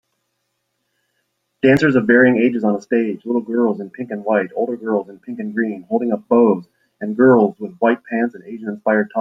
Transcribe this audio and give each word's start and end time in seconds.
Dancers 1.61 1.95
of 1.95 2.07
varying 2.07 2.37
ages 2.37 2.63
on 2.63 2.75
a 2.75 2.81
stage 2.81 3.23
little 3.23 3.41
girls 3.41 3.79
in 3.79 3.91
pink 3.91 4.09
and 4.09 4.25
white 4.25 4.49
older 4.55 4.75
girls 4.75 5.09
in 5.09 5.19
pink 5.19 5.37
and 5.39 5.53
green 5.53 5.83
holding 5.87 6.11
up 6.11 6.27
bows 6.27 6.65
and 7.01 7.15
girls 7.15 7.55
with 7.59 7.75
white 7.77 8.03
pants 8.09 8.33
and 8.33 8.43
Asian 8.45 8.69
inspired 8.69 9.03
tops 9.05 9.09